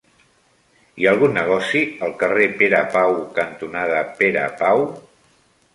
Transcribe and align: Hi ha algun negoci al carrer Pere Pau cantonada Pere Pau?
Hi 1.01 1.07
ha 1.07 1.11
algun 1.15 1.35
negoci 1.39 1.83
al 2.07 2.15
carrer 2.23 2.49
Pere 2.63 2.81
Pau 2.97 3.17
cantonada 3.39 4.03
Pere 4.23 4.49
Pau? 4.65 4.87